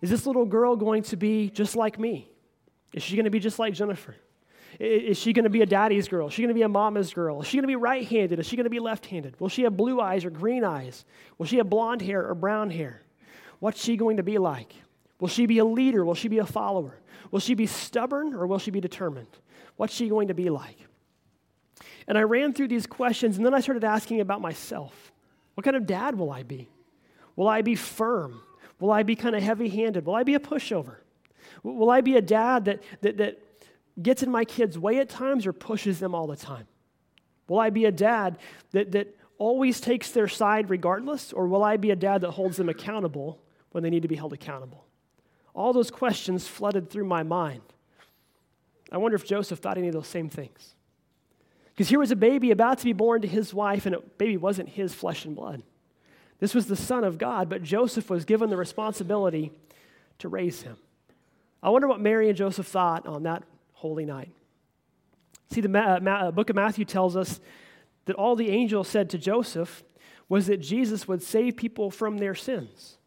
Is 0.00 0.10
this 0.10 0.26
little 0.26 0.44
girl 0.44 0.76
going 0.76 1.02
to 1.04 1.16
be 1.16 1.50
just 1.50 1.76
like 1.76 1.98
me? 1.98 2.30
Is 2.92 3.02
she 3.02 3.16
going 3.16 3.24
to 3.24 3.30
be 3.30 3.40
just 3.40 3.58
like 3.58 3.74
Jennifer? 3.74 4.14
Is 4.78 5.18
she 5.18 5.32
going 5.32 5.44
to 5.44 5.50
be 5.50 5.62
a 5.62 5.66
daddy's 5.66 6.06
girl? 6.06 6.28
Is 6.28 6.34
she 6.34 6.42
going 6.42 6.50
to 6.50 6.54
be 6.54 6.62
a 6.62 6.68
mama's 6.68 7.12
girl? 7.12 7.42
Is 7.42 7.48
she 7.48 7.56
going 7.56 7.64
to 7.64 7.68
be 7.68 7.76
right 7.76 8.06
handed? 8.06 8.38
Is 8.38 8.46
she 8.46 8.54
going 8.54 8.64
to 8.64 8.70
be 8.70 8.78
left 8.78 9.06
handed? 9.06 9.38
Will 9.40 9.48
she 9.48 9.62
have 9.62 9.76
blue 9.76 10.00
eyes 10.00 10.24
or 10.24 10.30
green 10.30 10.62
eyes? 10.62 11.04
Will 11.36 11.46
she 11.46 11.56
have 11.56 11.68
blonde 11.68 12.00
hair 12.00 12.24
or 12.24 12.34
brown 12.34 12.70
hair? 12.70 13.02
What's 13.58 13.82
she 13.82 13.96
going 13.96 14.18
to 14.18 14.22
be 14.22 14.38
like? 14.38 14.72
Will 15.18 15.28
she 15.28 15.46
be 15.46 15.58
a 15.58 15.64
leader? 15.64 16.04
Will 16.04 16.14
she 16.14 16.28
be 16.28 16.38
a 16.38 16.46
follower? 16.46 17.00
Will 17.32 17.40
she 17.40 17.54
be 17.54 17.66
stubborn 17.66 18.34
or 18.34 18.46
will 18.46 18.60
she 18.60 18.70
be 18.70 18.80
determined? 18.80 19.26
What's 19.76 19.94
she 19.94 20.08
going 20.08 20.28
to 20.28 20.34
be 20.34 20.48
like? 20.48 20.76
And 22.06 22.16
I 22.16 22.22
ran 22.22 22.52
through 22.52 22.68
these 22.68 22.86
questions 22.86 23.36
and 23.36 23.44
then 23.44 23.54
I 23.54 23.60
started 23.60 23.82
asking 23.82 24.20
about 24.20 24.40
myself. 24.40 25.12
What 25.54 25.64
kind 25.64 25.76
of 25.76 25.86
dad 25.86 26.16
will 26.16 26.30
I 26.30 26.44
be? 26.44 26.68
Will 27.34 27.48
I 27.48 27.62
be 27.62 27.74
firm? 27.74 28.40
Will 28.78 28.92
I 28.92 29.02
be 29.02 29.16
kind 29.16 29.34
of 29.34 29.42
heavy 29.42 29.68
handed? 29.68 30.06
Will 30.06 30.14
I 30.14 30.22
be 30.22 30.34
a 30.34 30.40
pushover? 30.40 30.98
Will 31.64 31.90
I 31.90 32.00
be 32.00 32.16
a 32.16 32.22
dad 32.22 32.66
that, 32.66 32.82
that, 33.00 33.16
that 33.16 33.42
gets 34.02 34.22
in 34.22 34.30
my 34.30 34.44
kids' 34.44 34.78
way 34.78 34.98
at 34.98 35.08
times 35.08 35.46
or 35.46 35.52
pushes 35.52 35.98
them 35.98 36.14
all 36.14 36.26
the 36.26 36.36
time? 36.36 36.66
Will 37.48 37.58
I 37.58 37.70
be 37.70 37.86
a 37.86 37.92
dad 37.92 38.38
that, 38.72 38.92
that 38.92 39.16
always 39.38 39.80
takes 39.80 40.10
their 40.10 40.28
side 40.28 40.70
regardless, 40.70 41.32
or 41.32 41.46
will 41.46 41.64
I 41.64 41.76
be 41.76 41.90
a 41.90 41.96
dad 41.96 42.20
that 42.20 42.32
holds 42.32 42.56
them 42.56 42.68
accountable 42.68 43.40
when 43.70 43.82
they 43.82 43.90
need 43.90 44.02
to 44.02 44.08
be 44.08 44.16
held 44.16 44.32
accountable? 44.32 44.84
All 45.54 45.72
those 45.72 45.90
questions 45.90 46.46
flooded 46.46 46.90
through 46.90 47.06
my 47.06 47.22
mind. 47.22 47.62
I 48.92 48.98
wonder 48.98 49.16
if 49.16 49.24
Joseph 49.24 49.58
thought 49.58 49.78
any 49.78 49.88
of 49.88 49.94
those 49.94 50.06
same 50.06 50.28
things. 50.28 50.74
Because 51.70 51.88
here 51.88 51.98
was 51.98 52.10
a 52.10 52.16
baby 52.16 52.50
about 52.50 52.78
to 52.78 52.84
be 52.84 52.92
born 52.92 53.22
to 53.22 53.28
his 53.28 53.54
wife, 53.54 53.86
and 53.86 53.94
a 53.94 54.00
baby 54.00 54.36
wasn't 54.36 54.68
his 54.68 54.94
flesh 54.94 55.24
and 55.24 55.34
blood. 55.34 55.62
This 56.40 56.54
was 56.54 56.66
the 56.66 56.76
Son 56.76 57.04
of 57.04 57.18
God, 57.18 57.48
but 57.48 57.62
Joseph 57.62 58.10
was 58.10 58.24
given 58.24 58.50
the 58.50 58.56
responsibility 58.56 59.52
to 60.18 60.28
raise 60.28 60.62
him. 60.62 60.76
I 61.62 61.70
wonder 61.70 61.88
what 61.88 62.00
Mary 62.00 62.28
and 62.28 62.36
Joseph 62.36 62.66
thought 62.66 63.06
on 63.06 63.24
that 63.24 63.42
holy 63.78 64.04
night. 64.04 64.32
See, 65.50 65.60
the 65.60 65.68
Ma- 65.68 66.00
Ma- 66.00 66.28
uh, 66.28 66.30
book 66.32 66.50
of 66.50 66.56
Matthew 66.56 66.84
tells 66.84 67.16
us 67.16 67.40
that 68.06 68.16
all 68.16 68.34
the 68.34 68.50
angel 68.50 68.82
said 68.82 69.08
to 69.10 69.18
Joseph 69.18 69.84
was 70.28 70.48
that 70.48 70.58
Jesus 70.58 71.06
would 71.06 71.22
save 71.22 71.56
people 71.56 71.90
from 71.90 72.18
their 72.18 72.34
sins. 72.34 72.98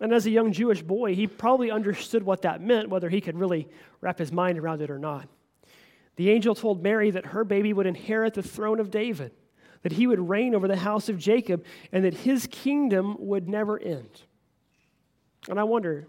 And 0.00 0.12
as 0.12 0.26
a 0.26 0.30
young 0.30 0.52
Jewish 0.52 0.82
boy, 0.82 1.14
he 1.14 1.26
probably 1.26 1.70
understood 1.70 2.22
what 2.22 2.42
that 2.42 2.60
meant, 2.60 2.90
whether 2.90 3.08
he 3.08 3.22
could 3.22 3.38
really 3.38 3.68
wrap 4.02 4.18
his 4.18 4.30
mind 4.30 4.58
around 4.58 4.82
it 4.82 4.90
or 4.90 4.98
not. 4.98 5.28
The 6.16 6.30
angel 6.30 6.54
told 6.54 6.82
Mary 6.82 7.10
that 7.10 7.26
her 7.26 7.44
baby 7.44 7.72
would 7.72 7.86
inherit 7.86 8.34
the 8.34 8.42
throne 8.42 8.80
of 8.80 8.90
David, 8.90 9.32
that 9.82 9.92
he 9.92 10.06
would 10.06 10.28
reign 10.28 10.54
over 10.54 10.68
the 10.68 10.76
house 10.76 11.08
of 11.08 11.18
Jacob, 11.18 11.64
and 11.90 12.04
that 12.04 12.14
his 12.14 12.46
kingdom 12.50 13.16
would 13.18 13.48
never 13.48 13.78
end. 13.80 14.22
And 15.48 15.58
I 15.58 15.64
wonder, 15.64 16.06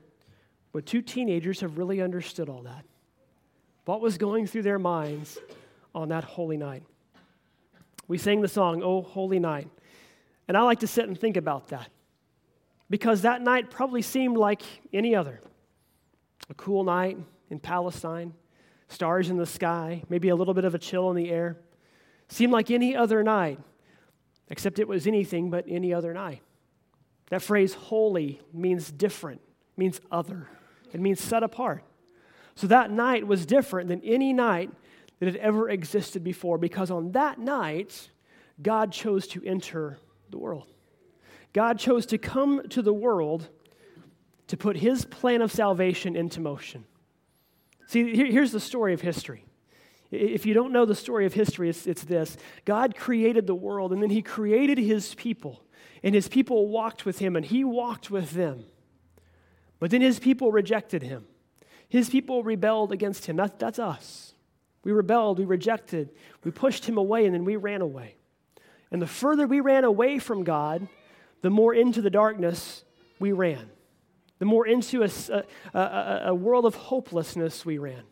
would 0.74 0.86
two 0.86 1.02
teenagers 1.02 1.62
have 1.62 1.78
really 1.78 2.02
understood 2.02 2.50
all 2.50 2.64
that? 2.64 2.84
What 3.88 4.02
was 4.02 4.18
going 4.18 4.48
through 4.48 4.64
their 4.64 4.80
minds 4.80 5.38
on 5.96 6.10
that 6.10 6.26
holy 6.26 6.58
night? 6.58 6.84
We 8.10 8.18
sang 8.18 8.42
the 8.42 8.50
song, 8.50 8.84
Oh 8.84 9.02
Holy 9.02 9.40
Night. 9.40 9.70
And 10.50 10.58
I 10.58 10.62
like 10.64 10.82
to 10.82 10.88
sit 10.88 11.08
and 11.08 11.18
think 11.18 11.38
about 11.38 11.70
that 11.70 11.90
because 12.90 13.22
that 13.22 13.42
night 13.42 13.72
probably 13.72 14.02
seemed 14.02 14.36
like 14.36 14.62
any 14.92 15.16
other. 15.16 15.40
A 16.50 16.54
cool 16.56 16.84
night 16.84 17.18
in 17.50 17.60
Palestine, 17.60 18.34
stars 18.90 19.30
in 19.30 19.38
the 19.38 19.46
sky, 19.46 20.04
maybe 20.10 20.28
a 20.28 20.36
little 20.36 20.54
bit 20.54 20.66
of 20.66 20.76
a 20.76 20.80
chill 20.80 21.10
in 21.10 21.16
the 21.16 21.30
air. 21.32 21.56
Seemed 22.28 22.52
like 22.52 22.70
any 22.70 22.94
other 22.94 23.24
night, 23.24 23.58
except 24.50 24.80
it 24.80 24.88
was 24.90 25.08
anything 25.08 25.50
but 25.50 25.64
any 25.66 25.94
other 25.94 26.14
night. 26.14 26.42
That 27.30 27.42
phrase 27.42 27.74
holy 27.74 28.42
means 28.52 28.92
different, 28.92 29.40
means 29.78 30.02
other, 30.12 30.50
it 30.92 31.00
means 31.00 31.22
set 31.22 31.42
apart. 31.42 31.86
So 32.58 32.66
that 32.66 32.90
night 32.90 33.28
was 33.28 33.46
different 33.46 33.88
than 33.88 34.02
any 34.04 34.34
night 34.34 34.72
that 35.20 35.28
had 35.28 35.36
ever 35.36 35.70
existed 35.70 36.24
before 36.24 36.58
because 36.58 36.90
on 36.90 37.12
that 37.12 37.38
night, 37.38 38.10
God 38.60 38.92
chose 38.92 39.28
to 39.28 39.44
enter 39.46 40.00
the 40.32 40.40
world. 40.40 40.66
God 41.54 41.78
chose 41.78 42.08
to 42.08 42.18
come 42.18 42.68
to 42.70 42.82
the 42.82 42.92
world 42.94 43.48
to 44.48 44.58
put 44.58 44.76
his 44.76 45.06
plan 45.06 45.44
of 45.44 45.52
salvation 45.52 46.16
into 46.16 46.40
motion. 46.42 46.86
See, 47.86 48.16
here's 48.16 48.54
the 48.54 48.60
story 48.60 48.96
of 48.96 49.02
history. 49.02 49.46
If 50.10 50.48
you 50.48 50.56
don't 50.56 50.72
know 50.72 50.86
the 50.86 50.96
story 50.96 51.28
of 51.28 51.34
history, 51.34 51.70
it's, 51.70 51.86
it's, 51.86 52.06
this 52.06 52.38
God 52.66 52.96
created 52.96 53.46
the 53.46 53.54
world, 53.54 53.94
and 53.94 54.02
then 54.02 54.10
he 54.10 54.24
created 54.24 54.80
his 54.80 55.14
people, 55.14 55.62
and 56.02 56.16
his 56.16 56.28
people 56.28 56.70
walked 56.70 57.06
with 57.06 57.20
him, 57.20 57.36
and 57.36 57.46
he 57.46 57.64
walked 57.64 58.10
with 58.10 58.32
them. 58.32 58.66
But 59.80 59.92
then 59.92 60.02
his 60.02 60.18
people 60.18 60.52
rejected 60.52 61.04
him. 61.04 61.28
His 61.90 62.10
people 62.10 62.44
rebelled 62.44 62.92
against 62.92 63.26
him. 63.26 63.38
That, 63.38 63.60
that's 63.60 63.80
us. 63.80 64.34
We 64.84 64.92
rebelled, 64.92 65.40
we 65.40 65.46
rejected, 65.46 66.12
we 66.44 66.52
pushed 66.52 66.86
him 66.86 66.98
away, 66.98 67.26
and 67.26 67.34
then 67.34 67.44
we 67.44 67.56
ran 67.56 67.82
away. 67.82 68.16
And 68.90 69.02
the 69.02 69.08
further 69.08 69.46
we 69.46 69.60
ran 69.60 69.84
away 69.84 70.18
from 70.18 70.44
God, 70.44 70.88
the 71.42 71.50
more 71.50 71.74
into 71.74 72.02
the 72.02 72.10
darkness 72.10 72.84
we 73.20 73.32
ran, 73.32 73.70
the 74.40 74.46
more 74.46 74.66
into 74.66 75.04
a, 75.04 75.10
a, 75.74 75.80
a, 75.80 76.22
a 76.28 76.36
world 76.36 76.66
of 76.66 76.76
hopelessness 76.76 77.66
we 77.66 77.78
ran. 77.78 78.04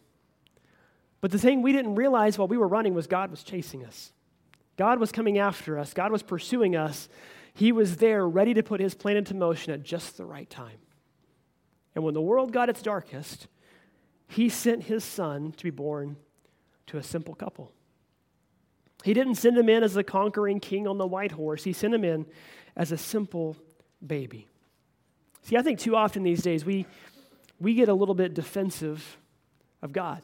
But 1.21 1.31
the 1.31 1.39
thing 1.39 1.61
we 1.61 1.71
didn't 1.71 1.95
realize 1.95 2.37
while 2.37 2.47
we 2.47 2.57
were 2.57 2.67
running 2.67 2.93
was 2.93 3.07
God 3.07 3.31
was 3.31 3.41
chasing 3.43 3.85
us. 3.85 4.11
God 4.77 4.99
was 4.99 5.11
coming 5.11 5.37
after 5.37 5.79
us, 5.79 5.93
God 5.93 6.11
was 6.11 6.23
pursuing 6.23 6.75
us. 6.75 7.07
He 7.53 7.71
was 7.71 7.95
there 7.95 8.27
ready 8.27 8.53
to 8.53 8.63
put 8.63 8.81
his 8.81 8.93
plan 8.93 9.15
into 9.15 9.33
motion 9.33 9.71
at 9.71 9.81
just 9.81 10.17
the 10.17 10.25
right 10.25 10.49
time. 10.49 10.77
And 11.95 12.03
when 12.03 12.13
the 12.13 12.21
world 12.21 12.51
got 12.51 12.67
its 12.67 12.81
darkest, 12.81 13.47
he 14.27 14.49
sent 14.49 14.83
his 14.83 15.03
son 15.03 15.51
to 15.53 15.63
be 15.63 15.69
born 15.69 16.17
to 16.87 16.97
a 16.97 17.03
simple 17.03 17.35
couple. 17.35 17.71
He 19.03 19.13
didn't 19.13 19.35
send 19.35 19.57
him 19.57 19.69
in 19.69 19.83
as 19.83 19.93
the 19.93 20.03
conquering 20.03 20.59
king 20.59 20.87
on 20.87 20.97
the 20.97 21.07
white 21.07 21.31
horse, 21.31 21.63
he 21.63 21.73
sent 21.73 21.93
him 21.93 22.03
in 22.03 22.25
as 22.75 22.91
a 22.91 22.97
simple 22.97 23.55
baby. 24.05 24.47
See, 25.43 25.57
I 25.57 25.61
think 25.61 25.79
too 25.79 25.95
often 25.95 26.23
these 26.23 26.41
days 26.41 26.65
we, 26.65 26.85
we 27.59 27.75
get 27.75 27.87
a 27.87 27.93
little 27.93 28.15
bit 28.15 28.33
defensive 28.33 29.17
of 29.81 29.93
God. 29.93 30.21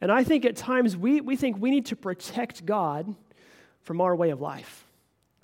And 0.00 0.12
I 0.12 0.24
think 0.24 0.44
at 0.44 0.56
times 0.56 0.96
we, 0.96 1.22
we 1.22 1.36
think 1.36 1.56
we 1.58 1.70
need 1.70 1.86
to 1.86 1.96
protect 1.96 2.66
God 2.66 3.14
from 3.82 4.00
our 4.00 4.14
way 4.14 4.30
of 4.30 4.40
life, 4.40 4.84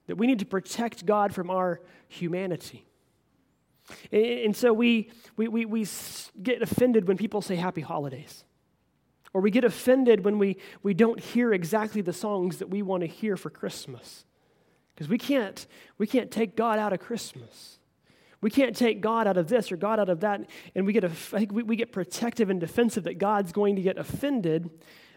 that 0.08 0.16
we 0.16 0.26
need 0.26 0.40
to 0.40 0.46
protect 0.46 1.06
God 1.06 1.34
from 1.34 1.48
our 1.48 1.80
humanity. 2.08 2.84
And 4.10 4.54
so 4.56 4.72
we, 4.72 5.10
we, 5.36 5.48
we, 5.48 5.64
we 5.64 5.86
get 6.42 6.62
offended 6.62 7.08
when 7.08 7.16
people 7.16 7.42
say 7.42 7.56
happy 7.56 7.80
holidays. 7.80 8.44
Or 9.34 9.40
we 9.40 9.50
get 9.50 9.64
offended 9.64 10.24
when 10.24 10.38
we, 10.38 10.58
we 10.82 10.94
don't 10.94 11.18
hear 11.18 11.52
exactly 11.52 12.02
the 12.02 12.12
songs 12.12 12.58
that 12.58 12.68
we 12.68 12.82
want 12.82 13.02
to 13.02 13.06
hear 13.06 13.36
for 13.36 13.50
Christmas. 13.50 14.24
Because 14.94 15.08
we 15.08 15.18
can't, 15.18 15.66
we 15.98 16.06
can't 16.06 16.30
take 16.30 16.54
God 16.54 16.78
out 16.78 16.92
of 16.92 17.00
Christmas. 17.00 17.78
We 18.42 18.50
can't 18.50 18.76
take 18.76 19.00
God 19.00 19.26
out 19.26 19.36
of 19.36 19.48
this 19.48 19.72
or 19.72 19.76
God 19.76 19.98
out 19.98 20.08
of 20.08 20.20
that. 20.20 20.48
And 20.74 20.84
we 20.84 20.92
get, 20.92 21.04
a, 21.04 21.10
we, 21.50 21.62
we 21.62 21.76
get 21.76 21.92
protective 21.92 22.50
and 22.50 22.60
defensive 22.60 23.04
that 23.04 23.18
God's 23.18 23.52
going 23.52 23.76
to 23.76 23.82
get 23.82 23.96
offended 23.96 24.68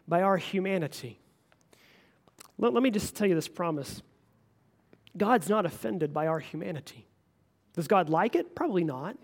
by 0.07 0.21
our 0.21 0.37
humanity. 0.37 1.19
Let, 2.57 2.73
let 2.73 2.83
me 2.83 2.91
just 2.91 3.15
tell 3.15 3.27
you 3.27 3.35
this 3.35 3.47
promise 3.47 4.01
God's 5.17 5.49
not 5.49 5.65
offended 5.65 6.13
by 6.13 6.27
our 6.27 6.39
humanity. 6.39 7.07
Does 7.75 7.87
God 7.87 8.09
like 8.09 8.35
it? 8.35 8.55
Probably 8.55 8.83
not. 8.83 9.17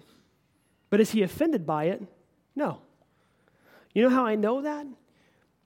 But 0.90 1.00
is 1.00 1.12
he 1.12 1.24
offended 1.24 1.66
by 1.66 1.86
it? 1.86 2.04
No. 2.56 2.82
You 3.94 4.04
know 4.04 4.10
how 4.10 4.26
I 4.26 4.36
know 4.36 4.62
that? 4.62 4.86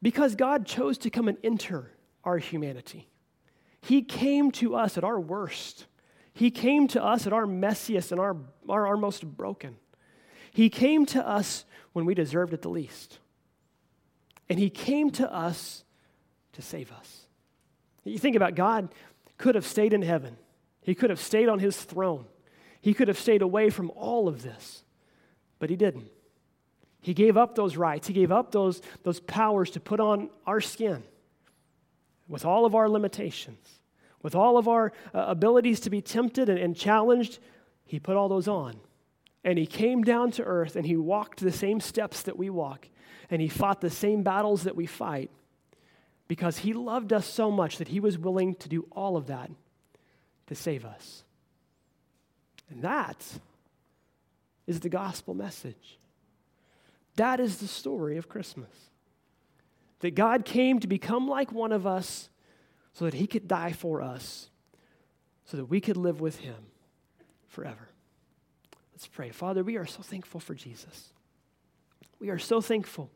Because 0.01 0.36
God 0.36 0.65
chose 0.65 0.98
to 1.00 1.10
come 1.10 1.27
and 1.27 1.38
enter 1.44 1.92
our 2.24 2.38
humanity. 2.38 3.08
He 3.82 4.01
came 4.01 4.51
to 4.51 4.75
us 4.75 4.98
at 4.98 5.04
our 5.04 5.20
worst. 5.20 5.86
He 6.34 6.51
came 6.51 6.88
to 6.89 7.04
us 7.04 7.25
at 7.25 7.34
our 7.34 7.46
messiest 7.46 8.12
and 8.12 8.20
our, 8.20 8.38
our, 8.70 8.88
our 8.88 8.98
most 8.98 9.25
broken. 9.25 9.77
He 10.51 10.70
came 10.70 11.06
to 11.08 11.27
us 11.27 11.65
when 11.94 12.06
we 12.06 12.13
deserved 12.13 12.54
it 12.54 12.62
the 12.62 12.70
least. 12.70 13.20
And 14.48 14.60
He 14.60 14.70
came 14.70 15.10
to 15.12 15.32
us 15.32 15.84
to 16.54 16.62
save 16.62 16.92
us. 16.92 17.25
You 18.04 18.20
think 18.20 18.36
about 18.36 18.56
God 18.56 18.89
could 19.38 19.56
have 19.56 19.65
stayed 19.65 19.94
in 19.94 20.01
heaven. 20.01 20.38
He 20.82 20.94
could 20.96 21.10
have 21.10 21.20
stayed 21.20 21.50
on 21.50 21.60
his 21.60 21.75
throne. 21.75 22.25
He 22.86 22.94
could 22.94 23.08
have 23.08 23.18
stayed 23.18 23.42
away 23.42 23.72
from 23.72 23.89
all 23.96 24.27
of 24.27 24.44
this, 24.44 24.84
but 25.58 25.72
he 25.72 25.75
didn't. 25.75 26.08
He 27.01 27.15
gave 27.15 27.36
up 27.36 27.56
those 27.56 27.77
rights, 27.77 28.06
he 28.06 28.13
gave 28.13 28.32
up 28.32 28.51
those, 28.51 28.80
those 29.01 29.20
powers 29.22 29.72
to 29.72 29.80
put 29.80 30.00
on 30.00 30.30
our 30.46 30.62
skin. 30.62 31.01
with 32.27 32.46
all 32.46 32.63
of 32.63 32.75
our 32.75 32.88
limitations, 32.88 33.80
with 34.22 34.36
all 34.36 34.60
of 34.60 34.68
our 34.68 34.94
uh, 35.15 35.25
abilities 35.27 35.80
to 35.80 35.89
be 35.89 36.00
tempted 36.00 36.48
and, 36.48 36.60
and 36.60 36.75
challenged, 36.75 37.39
he 37.86 38.00
put 38.00 38.15
all 38.15 38.30
those 38.30 38.48
on. 38.48 38.75
And 39.44 39.58
he 39.58 39.65
came 39.65 40.04
down 40.04 40.30
to 40.34 40.44
earth 40.44 40.75
and 40.75 40.86
he 40.86 40.96
walked 40.96 41.39
the 41.39 41.51
same 41.51 41.80
steps 41.80 42.22
that 42.22 42.38
we 42.38 42.51
walk 42.51 42.88
and 43.32 43.42
he 43.42 43.48
fought 43.48 43.82
the 43.82 43.89
same 43.89 44.22
battles 44.22 44.62
that 44.62 44.75
we 44.75 44.86
fight 44.86 45.32
because 46.27 46.60
he 46.60 46.74
loved 46.74 47.13
us 47.13 47.25
so 47.25 47.50
much 47.50 47.80
that 47.80 47.88
he 47.88 48.00
was 48.00 48.20
willing 48.20 48.54
to 48.54 48.70
do 48.70 48.86
all 48.92 49.18
of 49.18 49.25
that 49.25 49.50
to 50.46 50.54
save 50.54 50.86
us. 50.86 51.25
And 52.69 52.81
that 52.81 53.24
is 54.67 54.79
the 54.79 54.89
gospel 54.89 55.34
message. 55.34 56.00
That 57.15 57.39
is 57.39 57.57
the 57.57 57.67
story 57.67 58.17
of 58.17 58.27
Christmas. 58.27 58.89
That 60.00 60.15
God 60.15 60.45
came 60.45 60.79
to 60.79 60.88
become 60.88 61.27
like 61.27 61.51
one 61.51 61.72
of 61.72 61.88
us 61.88 62.29
so 62.93 63.05
that 63.05 63.13
he 63.13 63.27
could 63.27 63.48
die 63.48 63.72
for 63.72 64.01
us, 64.01 64.50
so 65.45 65.57
that 65.57 65.65
we 65.65 65.79
could 65.79 65.98
live 65.98 66.22
with 66.22 66.39
him 66.39 66.55
forever. 67.48 67.89
Let's 68.93 69.07
pray. 69.07 69.29
Father, 69.29 69.63
we 69.63 69.77
are 69.77 69.86
so 69.86 70.01
thankful 70.01 70.39
for 70.39 70.53
Jesus. 70.53 71.12
We 72.19 72.29
are 72.29 72.39
so 72.39 72.62
thankful, 72.62 73.10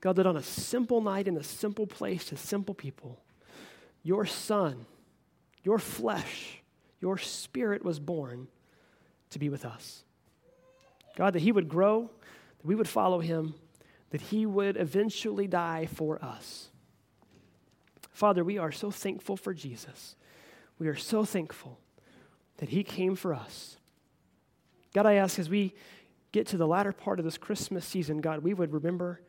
God, 0.00 0.16
that 0.16 0.26
on 0.26 0.36
a 0.36 0.42
simple 0.42 1.00
night 1.00 1.28
in 1.28 1.36
a 1.36 1.42
simple 1.42 1.86
place 1.86 2.24
to 2.26 2.36
simple 2.36 2.74
people, 2.74 3.20
your 4.02 4.24
Son, 4.26 4.86
your 5.62 5.78
flesh, 5.78 6.62
your 7.00 7.18
spirit 7.18 7.84
was 7.84 7.98
born 7.98 8.48
to 9.34 9.38
be 9.38 9.48
with 9.48 9.64
us. 9.64 10.04
God, 11.16 11.34
that 11.34 11.42
He 11.42 11.52
would 11.52 11.68
grow, 11.68 12.10
that 12.58 12.66
we 12.66 12.74
would 12.74 12.88
follow 12.88 13.20
Him, 13.20 13.54
that 14.10 14.20
He 14.20 14.46
would 14.46 14.76
eventually 14.76 15.46
die 15.46 15.86
for 15.86 16.24
us. 16.24 16.70
Father, 18.10 18.42
we 18.42 18.58
are 18.58 18.72
so 18.72 18.90
thankful 18.90 19.36
for 19.36 19.52
Jesus. 19.52 20.16
We 20.78 20.88
are 20.88 20.96
so 20.96 21.24
thankful 21.24 21.78
that 22.56 22.70
He 22.70 22.82
came 22.82 23.16
for 23.16 23.34
us. 23.34 23.76
God, 24.94 25.06
I 25.06 25.14
ask 25.14 25.38
as 25.38 25.50
we 25.50 25.74
get 26.32 26.46
to 26.48 26.56
the 26.56 26.66
latter 26.66 26.92
part 26.92 27.18
of 27.18 27.24
this 27.24 27.38
Christmas 27.38 27.84
season, 27.84 28.20
God, 28.20 28.40
we 28.40 28.54
would 28.54 28.72
remember 28.72 29.20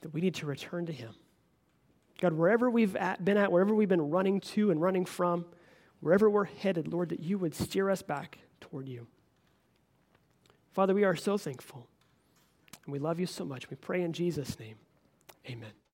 that 0.00 0.14
we 0.14 0.20
need 0.20 0.34
to 0.36 0.46
return 0.46 0.86
to 0.86 0.92
Him. 0.92 1.14
God, 2.20 2.32
wherever 2.34 2.70
we've 2.70 2.94
at, 2.96 3.24
been 3.24 3.36
at, 3.36 3.50
wherever 3.50 3.74
we've 3.74 3.88
been 3.88 4.10
running 4.10 4.40
to 4.40 4.70
and 4.70 4.80
running 4.80 5.04
from, 5.04 5.44
wherever 6.00 6.30
we're 6.30 6.44
headed, 6.44 6.88
Lord, 6.88 7.08
that 7.08 7.20
you 7.20 7.38
would 7.38 7.54
steer 7.54 7.90
us 7.90 8.02
back 8.02 8.38
toward 8.60 8.88
you. 8.88 9.06
Father, 10.72 10.94
we 10.94 11.04
are 11.04 11.16
so 11.16 11.36
thankful. 11.36 11.86
And 12.84 12.92
we 12.92 12.98
love 12.98 13.20
you 13.20 13.26
so 13.26 13.44
much. 13.44 13.70
We 13.70 13.76
pray 13.76 14.02
in 14.02 14.12
Jesus' 14.12 14.58
name. 14.58 14.76
Amen. 15.48 15.80